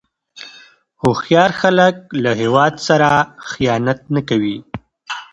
[1.01, 3.09] هوښیار خلک له هیواد سره
[3.49, 4.57] خیانت نه کوي.